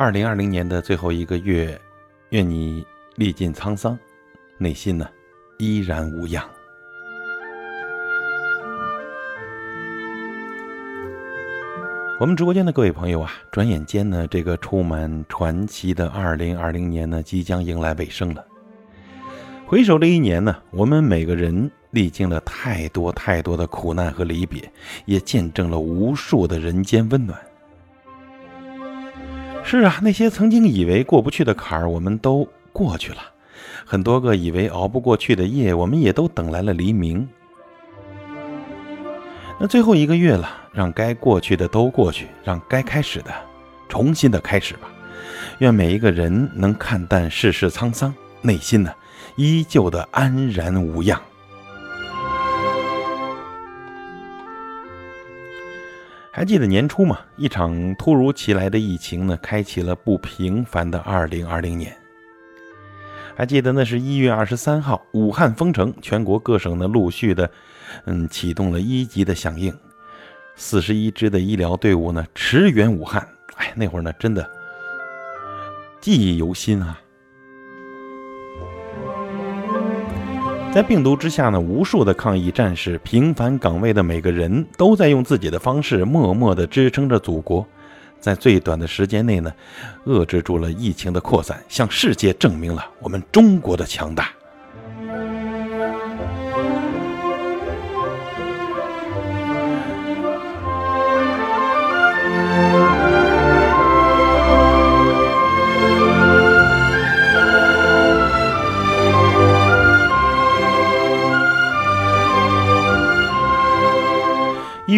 [0.00, 1.76] 二零二零年的最后一个月，
[2.28, 3.98] 愿你历尽沧桑，
[4.56, 5.08] 内心呢
[5.58, 6.48] 依然无恙。
[12.20, 18.46] 我们直播间的各位朋友啊，转眼间呢，这个充满传奇的二零二零年呢，即将迎来尾声了。
[19.66, 24.72] 回首这一年呢，我们每个人历经了太多太多的苦难和离别，
[25.06, 27.36] 也见证了无数的人间温暖。
[29.70, 33.18] 是啊，那些曾经以为过不去的坎儿，我们都过去了；
[33.84, 37.28] 很多个以为熬不过去的夜，我们也都等来了黎明。
[39.60, 43.30] 那最后一个月了，让该过去的都过去，让该开始的
[43.90, 44.88] 重新的开始吧。
[45.58, 48.90] 愿每一个人能看淡世事沧桑，内心呢
[49.36, 51.20] 依旧的安然无恙。
[56.38, 57.18] 还记得年初吗？
[57.36, 61.92] 一场突如其来的疫情呢，开启了不平凡的2020年。
[63.36, 67.50] 还记得那是一月二十三号，武汉封城，全国各省呢陆续的。
[68.04, 69.76] 嗯，启动了一级的响应，
[70.54, 73.28] 四十一支的医疗队伍呢驰援武汉。
[73.56, 74.48] 哎，那会儿呢，真的
[76.00, 77.00] 记忆犹新啊！
[80.78, 87.66] 在病毒之下呢，无数的抗疫战士、平凡岗位的每个人都在用自己的方式，默默的支撑着祖国，
[88.20, 89.52] 在最短的时间内呢，
[90.06, 94.30] 遏制住了疫情的扩散，向世界证明了我们中国的强大。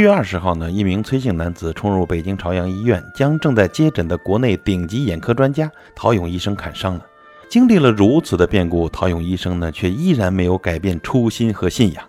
[0.00, 7.06] 月二十号呢，一名崔姓男子冲入北京朝阳医院，将正在接诊的国内顶级眼科专家陶勇医生砍伤了。
[7.48, 12.04] 经历了如此的变故，陶勇医生呢，却依然没有改变初心和信仰。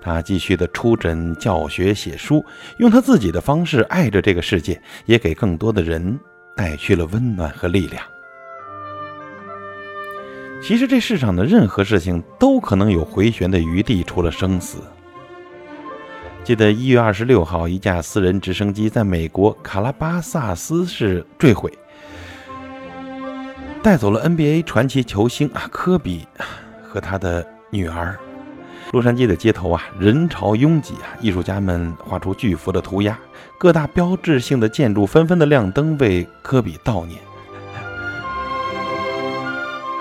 [0.00, 2.44] 他继续的出诊、教学、写书，
[2.78, 6.18] 用他自己的方式爱着这个世界，也给更多的人
[6.56, 8.02] 带去了温暖和力量。
[10.62, 14.78] 其实这世上的任何事情都可能有回旋的余地，除了生死。
[16.42, 21.72] 记得一月二十六号，一架私人直升机在美国卡拉巴萨斯市坠毁，
[23.82, 26.26] 带走了 NBA 传奇球星啊科比
[26.82, 28.18] 和他的女儿。
[28.90, 33.16] 洛杉矶的街头啊，人潮拥挤啊，艺术家们画出巨幅的涂鸦，
[33.56, 37.20] 各大标志性的建筑纷纷的亮灯为科比悼念。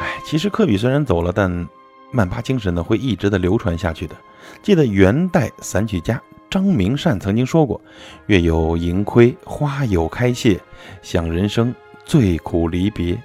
[0.01, 1.67] 哎，其实科比虽然走了，但
[2.11, 4.15] 曼巴精神呢会一直的流传下去的。
[4.61, 6.21] 记得元代散曲家。
[6.49, 7.79] 张明善曾经说过
[8.25, 10.59] ：“月有盈亏，花有开谢，
[11.03, 11.75] 想人生
[12.05, 13.15] 最苦离别。”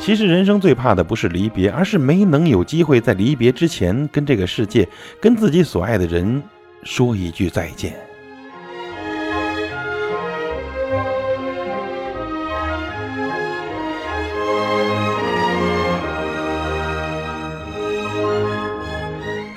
[0.00, 4.88] 其实人生最怕的不是离别，而是没能有机会在离别之前跟这个世界、
[5.20, 6.42] 跟自己所爱的人
[6.82, 8.05] 说一句再见。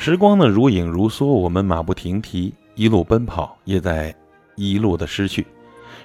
[0.09, 4.11] 时光呢，如影如梭，我们马不停蹄，一路奔跑，也在
[4.55, 5.45] 一路的失去。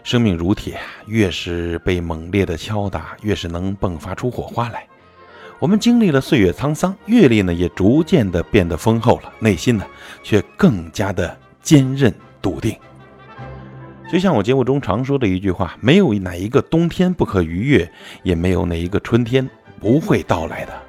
[0.03, 4.87] 生命如铁，越是被猛烈的敲打，越是能迸发出火花来。
[5.59, 9.87] 我们经历了岁月沧桑，阅历呢也逐渐的变得丰厚了，内心呢
[10.23, 12.77] 却更加的坚韧笃定。
[14.13, 17.91] 就像我节目中常说的一句话：没有哪一个冬天不可逾越，
[18.23, 19.49] 也没有哪一个春天
[19.81, 20.84] 不会到来的。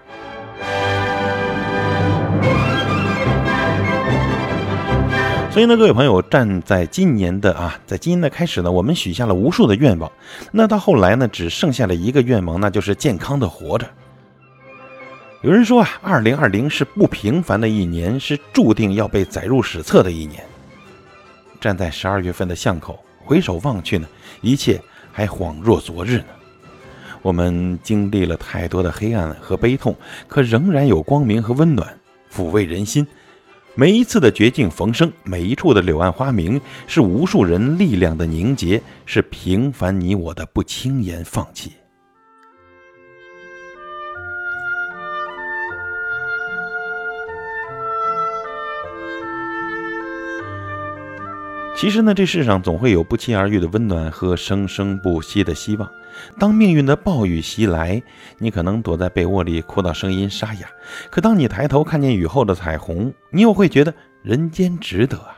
[5.55, 10.11] 所以呢，各位朋友，站在今年的啊，在今年的开始呢，我们许下了无数的愿望。
[10.51, 13.87] 那到后来呢，只剩下了一个愿望，那就是健康的活着。
[15.43, 20.43] 有人说啊，二零二零是不平凡的一年，是注定要被载入史册的一年。
[21.61, 24.05] 站在十二月份的巷口，回首望去呢，
[24.41, 26.25] 一切还恍若昨日呢。
[27.21, 29.95] 我们经历了太多的黑暗和悲痛，
[30.27, 31.97] 可仍然有光明和温暖
[32.29, 33.07] 抚慰人心。
[33.77, 41.73] 每一次的绝境逢生，每一处的柳暗花明，是无数人力量的凝结，是平凡你我的不轻言放弃。
[51.75, 55.91] 其实呢，这世上总会有不期而遇的温暖和生生不息的希望。
[56.39, 58.01] 当命运的暴雨袭来，
[58.37, 60.67] 你可能躲在被窝里哭到声音沙哑；
[61.09, 65.37] 可当你抬头看见雨后的彩虹，你又会觉得人间值得啊！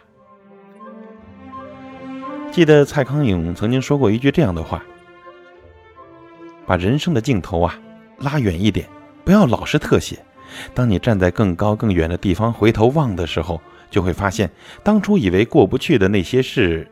[2.51, 4.83] 记得蔡康永曾经说过一句这样的话
[6.65, 7.80] ：“把人生的镜头啊
[8.19, 8.88] 拉远一点，
[9.23, 10.18] 不要老是特写。
[10.73, 14.50] 当你站在更高更远的地方回头望的时候，就会发现，
[14.81, 16.89] 当初以为过不去的那些事，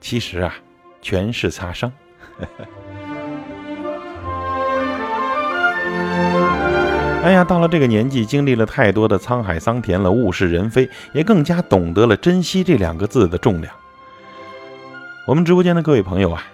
[0.00, 0.54] 其实啊，
[1.02, 1.92] 全是擦伤。
[7.26, 13.74] 哎呀，到了这个年纪，经历了太多的沧海桑田了，物是人非，也更加懂得了珍惜这两个字的重量。
[15.26, 16.46] 我们直播间的各位朋友啊，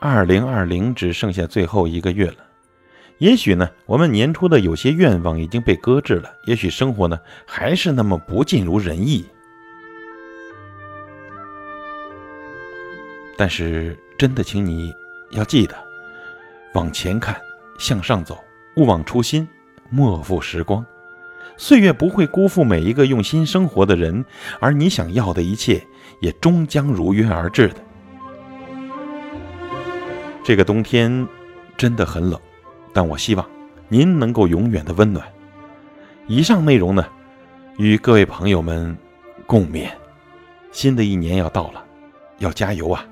[0.00, 2.38] 二零二零只剩下最后一个月了。
[3.18, 9.24] 也许呢，我们年初的有些愿望已经被搁置了，也许生活呢还是那么不尽如人意。
[13.36, 14.92] 但是真的，请你
[15.30, 15.76] 要记得，
[16.74, 17.40] 往前看，
[17.78, 18.36] 向上走，
[18.74, 19.48] 勿忘初心。
[19.90, 20.84] 莫负时光，
[21.56, 24.24] 岁月不会辜负每一个用心生活的人，
[24.60, 25.82] 而你想要的一切
[26.20, 27.76] 也终将如约而至的。
[30.44, 31.26] 这个冬天
[31.76, 32.40] 真的很冷，
[32.92, 33.44] 但我希望
[33.88, 35.26] 您能够永远的温暖。
[36.26, 37.06] 以上内容呢，
[37.78, 38.96] 与各位朋友们
[39.46, 39.88] 共勉。
[40.72, 41.82] 新的一年要到了，
[42.38, 43.04] 要加油啊